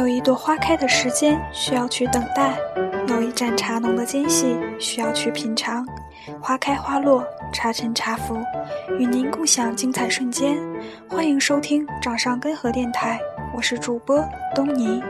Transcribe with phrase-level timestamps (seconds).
[0.00, 2.58] 有一朵花开的时间需要去等待，
[3.08, 5.86] 有一盏茶浓的间隙需要去品尝。
[6.40, 7.22] 花开花落，
[7.52, 8.34] 茶沉茶浮，
[8.98, 10.56] 与您共享精彩瞬间。
[11.06, 13.20] 欢迎收听掌上根河电台，
[13.54, 15.02] 我是主播东尼。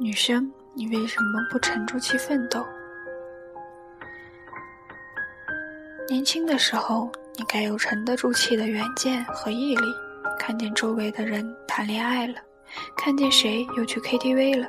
[0.00, 2.60] 女生，你为什么不沉住气奋斗？
[6.10, 9.86] 年轻的时候，你该有沉得住气的远见和毅力。
[10.38, 12.34] 看见周围的人谈恋爱了，
[12.96, 14.66] 看见谁又去 KTV 了，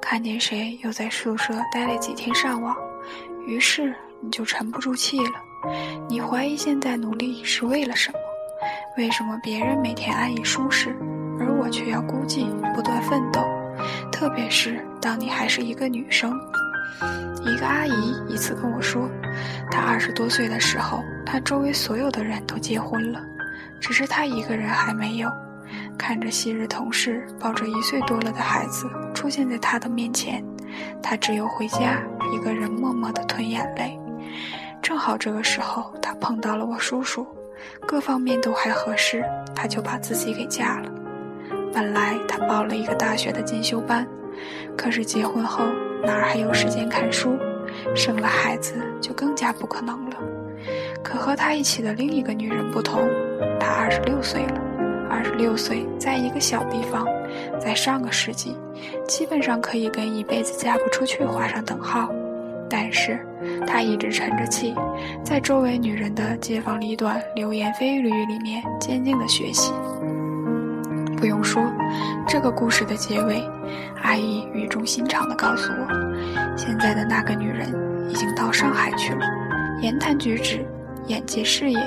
[0.00, 2.74] 看见谁又在宿舍待了几天上网，
[3.46, 5.32] 于是你就沉不住气了。
[6.08, 8.18] 你怀疑现在努力是为了什么？
[8.96, 10.96] 为什么别人每天安逸舒适，
[11.38, 13.42] 而我却要孤寂不断奋斗？
[14.10, 16.32] 特别是当你还是一个女生。
[17.42, 19.08] 一个阿姨一次跟我说，
[19.80, 23.18] 她二十多岁的时候，他周围所有的人都结婚了，
[23.80, 25.32] 只是他一个人还没有。
[25.96, 30.44] 看着昔日同事抱着一岁多了的孩子出现在他的面前，
[31.02, 31.98] 他只有回家
[32.30, 33.98] 一个人默默地吞眼泪。
[34.82, 37.26] 正好这个时候，他碰到了我叔叔，
[37.86, 40.92] 各方面都还合适，他就把自己给嫁了。
[41.72, 44.06] 本来他报了一个大学的进修班，
[44.76, 45.64] 可是结婚后。
[46.02, 47.38] 哪儿还有时间看书？
[47.94, 50.16] 生了孩子就更加不可能了。
[51.02, 53.08] 可和他一起的另一个女人不同，
[53.58, 54.60] 她二十六岁了。
[55.08, 57.04] 二十六岁，在一个小地方，
[57.58, 58.56] 在上个世纪，
[59.08, 62.08] 基本上可以跟一辈子嫁不出去画上等号。
[62.68, 63.18] 但是，
[63.66, 64.72] 她一直沉着气，
[65.24, 69.72] 在周围女人的街坊里短、流言蜚语里面坚定的学习。
[71.16, 71.60] 不用说，
[72.28, 73.42] 这个故事的结尾，
[74.02, 77.74] 阿姨语重心长地告诉我，现在的那个女人
[78.10, 79.24] 已经到上海去了，
[79.80, 80.62] 言谈举止、
[81.06, 81.78] 眼界视野，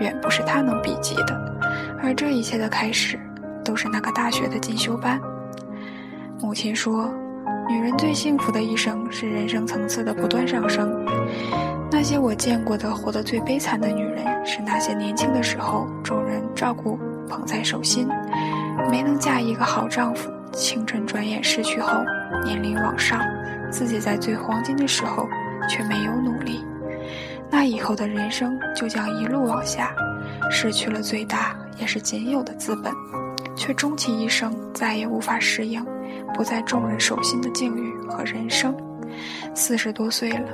[0.00, 1.60] 远不是她能比及的。
[2.02, 3.16] 而这一切的开始，
[3.64, 5.20] 都是那个大学的进修班。
[6.40, 7.08] 母亲说，
[7.68, 10.92] 女人最幸福的一生是人生层次的不断上升。
[11.88, 18.08] 那些我见过的活得最悲惨的女人，是那些年轻的时候众人照顾捧在手心。
[18.90, 22.00] 没能嫁一个好丈夫，青春转眼逝去后，
[22.44, 23.20] 年龄往上，
[23.70, 25.28] 自己在最黄金的时候
[25.68, 26.64] 却没有努力，
[27.50, 29.94] 那以后的人生就将一路往下，
[30.50, 32.92] 失去了最大也是仅有的资本，
[33.56, 35.84] 却终其一生再也无法适应
[36.34, 38.74] 不在众人手心的境遇和人生。
[39.54, 40.48] 四十多岁了，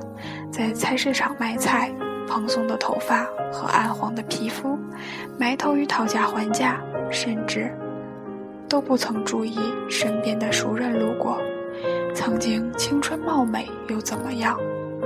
[0.51, 1.93] 在菜市场卖菜，
[2.27, 4.79] 蓬松的头发和暗黄的皮肤，
[5.39, 6.81] 埋头于讨价还价，
[7.11, 7.71] 甚至。
[8.67, 9.57] 都不曾注意
[9.89, 11.39] 身边的熟人路过，
[12.15, 14.57] 曾经青春貌美又怎么样？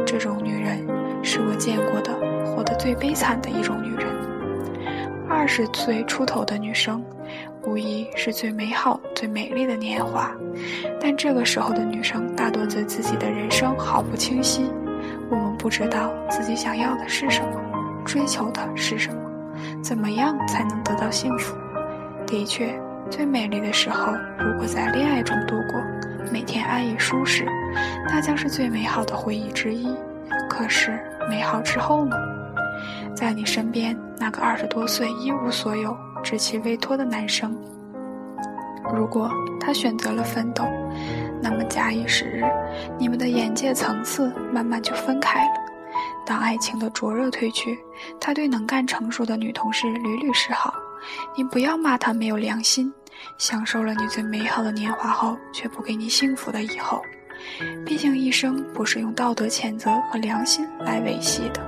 [0.07, 0.87] 这种女人
[1.23, 2.13] 是我见过的
[2.45, 4.07] 活得最悲惨的一种女人。
[5.29, 7.03] 二十岁出头的女生，
[7.65, 10.31] 无疑是最美好、最美丽的年华，
[11.01, 14.71] 但这个时候的女生大多对自己的人生毫不清晰。
[15.31, 17.61] 我们不知道自己想要的是什么，
[18.05, 19.21] 追求的是什么，
[19.83, 21.57] 怎么样才能得到幸福？
[22.27, 22.79] 的确。
[23.11, 25.81] 最美丽的时候，如果在恋爱中度过，
[26.31, 27.47] 每天安逸舒适，
[28.09, 29.89] 那将是最美好的回忆之一。
[30.49, 32.17] 可是，美好之后呢？
[33.15, 37.57] 在你身边那个二十多岁一无所有、稚气未脱的男生，
[38.95, 39.31] 如果
[39.61, 40.65] 他选择了奋斗，
[41.43, 42.45] 那么假以时日，
[42.99, 45.53] 你们的眼界层次慢慢就分开了。
[46.25, 47.79] 当爱情的灼热褪去，
[48.21, 50.73] 他对能干成熟的女同事屡屡示好。
[51.37, 52.93] 你不要骂他没有良心，
[53.37, 57.03] 享受了你最美好的年华后，却不给你幸福的以后。
[57.87, 61.61] 毕竟一生不是用道德谴责和良心来维系的。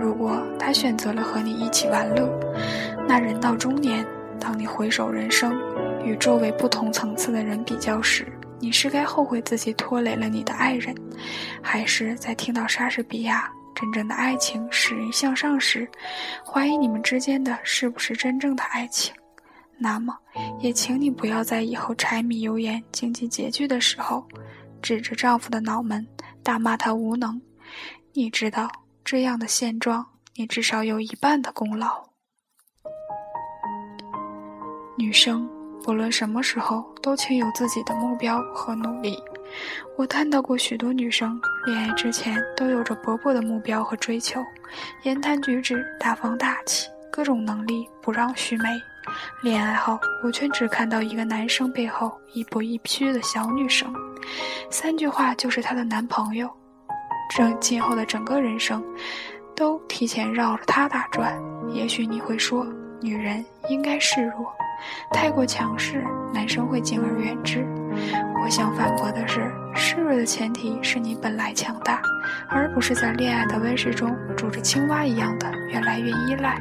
[0.00, 2.28] 如果他选择了和你一起玩乐，
[3.08, 4.06] 那人到中年，
[4.40, 5.52] 当你回首人生，
[6.04, 8.26] 与周围不同层次的人比较时，
[8.58, 10.94] 你是该后悔自己拖累了你的爱人，
[11.60, 13.50] 还是在听到莎士比亚？
[13.74, 15.88] 真正的爱情使人向上时，
[16.44, 19.12] 怀疑你们之间的是不是真正的爱情？
[19.82, 20.16] 那么，
[20.60, 24.24] 也请你不要在以后柴米油盐、经济拮据的时候，
[24.80, 26.06] 指着丈夫的脑门
[26.42, 27.42] 大骂他无能。
[28.12, 28.70] 你知道，
[29.04, 30.06] 这样的现状，
[30.36, 32.04] 你至少有一半的功劳。
[34.96, 35.48] 女生，
[35.82, 39.18] 不论什么时候，都请有自己的目标和努力。
[39.98, 44.40] 我看到过许多女生，恋爱之前都有着勃勃的目标和追求，
[45.02, 48.68] 言谈举止大方大气，各种能力不让须眉。
[49.42, 53.92] 恋爱后，我却只看到一个男生背后一步一趋的小女生，
[54.70, 56.50] 三句话就是她的男朋友。
[57.34, 58.84] 这今后的整个人生，
[59.56, 61.40] 都提前绕着他打转。
[61.72, 62.66] 也许你会说，
[63.00, 64.52] 女人应该示弱，
[65.12, 67.66] 太过强势，男生会敬而远之。
[68.44, 72.02] 我想反驳的是，示弱的前提是你本来强大，
[72.50, 76.60] 而不是在恋爱的温室中煮着青蛙一样的越来越依赖。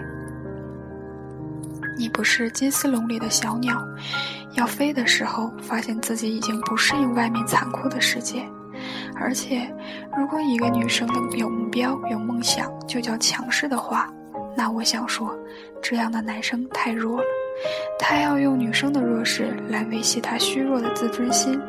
[1.98, 3.76] 你不是金丝笼里的小鸟，
[4.54, 8.44] 要飞的时候，发现自己已经不适应外面残酷的世界。
[9.16, 9.72] 而且，
[10.18, 14.12] 如果一个女生的有目标、有梦想就叫强势的话，
[14.56, 15.38] 那我想说，
[15.82, 17.28] 这样的男生太弱了。
[18.00, 21.60] 他要用女生的弱势来维系他虚弱的自尊心。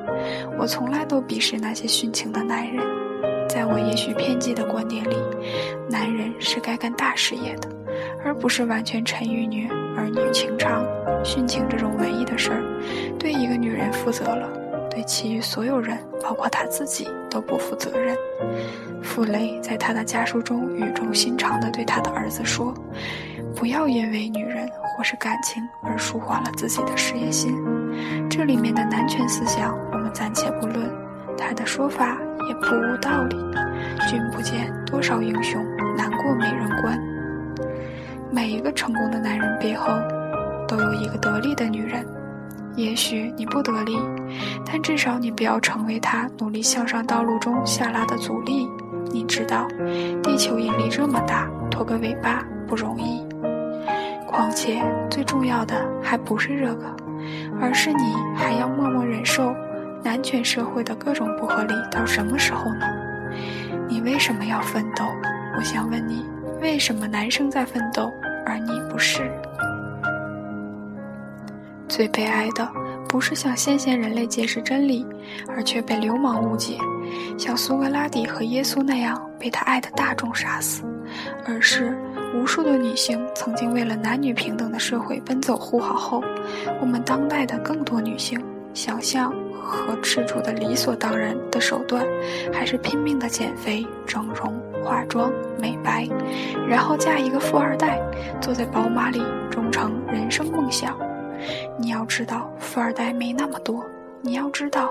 [0.59, 2.83] 我从来都鄙视那些殉情的男人。
[3.49, 5.17] 在我也许偏激的观点里，
[5.91, 7.69] 男人是该干大事业的，
[8.25, 10.85] 而不是完全沉于女儿女情长。
[11.25, 12.63] 殉情这种文艺的事儿，
[13.19, 14.49] 对一个女人负责了。
[14.91, 18.17] 对其余所有人，包括她自己，都不负责任。
[19.03, 22.75] 傅雷在他的家书中语重心长地对他的儿子说
[23.57, 27.57] ：“不要因为女人或是感情而舒缓了自己的事业心。”
[28.29, 30.91] 这里面的男权思想，我们暂且不论，
[31.39, 32.19] 他的说法
[32.49, 33.37] 也不无道理。
[34.09, 35.65] 君不见多少英雄
[35.97, 37.12] 难过美人关。
[38.33, 39.93] 每一个成功的男人背后，
[40.67, 42.05] 都有一个得力的女人。
[42.75, 43.99] 也许你不得力，
[44.65, 48.67] 但至少你不要成为他努力向上道路中下拉的阻力。
[49.13, 49.69] 你知道，
[50.23, 53.23] 地球引力这么大，拖个尾巴不容易。
[54.27, 56.87] 况且，最重要的还不是这个，
[57.61, 59.55] 而是你还要默默忍受
[60.03, 62.87] 男权社会的各种不合理到什么时候呢？
[63.87, 65.05] 你为什么要奋斗？
[65.59, 66.25] 我想问你，
[66.63, 68.09] 为什么男生在奋斗，
[68.47, 69.29] 而你不是？
[71.89, 72.67] 最悲哀的，
[73.09, 75.05] 不是向先贤人类揭示真理，
[75.49, 76.79] 而却被流氓误解，
[77.37, 80.85] 像苏格拉底和耶稣那样被他爱的大众杀死，
[81.45, 81.99] 而是
[82.33, 86.23] 无数的女性曾经为了男女平等的社会奔走呼号后，
[86.81, 88.41] 我们当代的更多女性
[88.73, 92.07] 想象和赤足的理所当然的手段，
[92.53, 96.09] 还是拼命的减肥、整容、化妆、美白，
[96.69, 98.01] 然后嫁一个富二代，
[98.41, 100.97] 坐在宝马里终成人生梦想。
[101.79, 103.85] 你要知道，富二代没那么多。
[104.21, 104.89] 你要知道，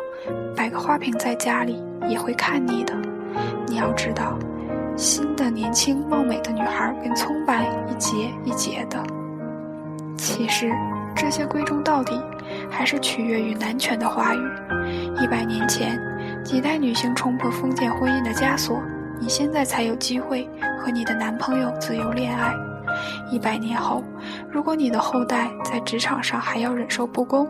[0.56, 2.94] 摆个花瓶在家里也会看腻的。
[3.68, 4.38] 你要知道，
[4.98, 9.02] 新的年轻貌美的女孩跟葱白一节一节的。
[10.18, 10.70] 其实，
[11.16, 12.22] 这些归宗到底，
[12.70, 14.40] 还是取悦于男权的话语。
[15.22, 15.98] 一百年前，
[16.44, 18.82] 几代女性冲破封建婚姻的枷锁，
[19.22, 22.56] 你现在才有机会和你的男朋友自由恋爱。
[23.30, 24.04] 一百年后，
[24.50, 27.48] 如果你的后代在职场上还要忍受不公，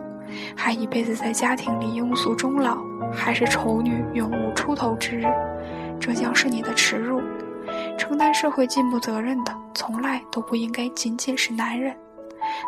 [0.54, 2.76] 还一辈子在家庭里庸俗终老，
[3.10, 5.24] 还是丑女永无出头之日，
[5.98, 7.22] 这将是你的耻辱。
[7.96, 11.96] 承担社会进步责任的，从来都不应该仅仅是男人。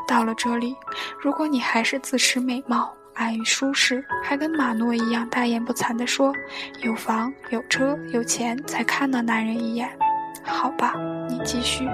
[0.09, 0.75] 到了这里，
[1.21, 6.33] 如果你还是自持美貌、安于舒适，还跟马诺一样大言不惭地说
[6.83, 9.89] 有房有车有钱才看那男人一眼。
[10.43, 10.95] 好吧，
[11.29, 11.89] 你继续。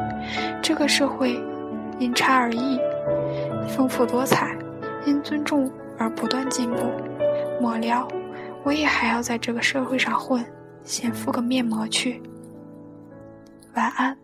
[0.62, 1.40] 这个社会
[1.99, 2.81] 因差而异，
[3.69, 4.49] 丰富多彩；
[5.06, 6.90] 因尊重而不断进步。
[7.61, 8.08] 末了，
[8.64, 10.44] 我也还要在这个社会上混，
[10.83, 12.21] 先敷个面膜去。
[13.75, 14.16] 晚安。